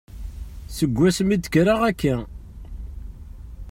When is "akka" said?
1.89-2.15